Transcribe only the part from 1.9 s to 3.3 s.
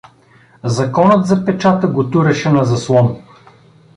туряше на заслон.